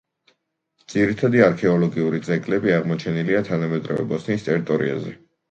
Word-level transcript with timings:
ძირითადი 0.93 1.43
არქეოლოგიური 1.47 2.21
ძეგლები 2.29 2.73
აღმოჩენილია 2.79 3.45
თანამედროვე 3.51 4.09
ბოსნიის 4.15 4.49
ტერიტორიაზე. 4.51 5.17